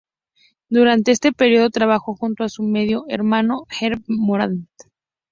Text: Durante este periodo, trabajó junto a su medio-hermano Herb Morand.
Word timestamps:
Durante 0.69 1.11
este 1.11 1.31
periodo, 1.31 1.69
trabajó 1.69 2.15
junto 2.15 2.43
a 2.43 2.49
su 2.49 2.63
medio-hermano 2.63 3.67
Herb 3.69 4.01
Morand. 4.07 4.65